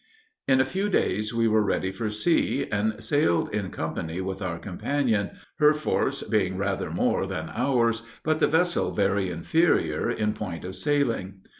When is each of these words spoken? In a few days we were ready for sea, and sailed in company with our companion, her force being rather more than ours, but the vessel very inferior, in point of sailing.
In 0.47 0.59
a 0.59 0.65
few 0.65 0.89
days 0.89 1.31
we 1.31 1.47
were 1.47 1.61
ready 1.61 1.91
for 1.91 2.09
sea, 2.09 2.65
and 2.71 3.03
sailed 3.03 3.53
in 3.53 3.69
company 3.69 4.19
with 4.19 4.41
our 4.41 4.57
companion, 4.57 5.29
her 5.59 5.75
force 5.75 6.23
being 6.23 6.57
rather 6.57 6.89
more 6.89 7.27
than 7.27 7.51
ours, 7.53 8.01
but 8.23 8.39
the 8.39 8.47
vessel 8.47 8.91
very 8.95 9.29
inferior, 9.29 10.09
in 10.09 10.33
point 10.33 10.65
of 10.65 10.75
sailing. 10.75 11.41